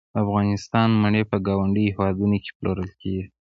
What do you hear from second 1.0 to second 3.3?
مڼې په ګاونډیو هیوادونو کې پلورل کیږي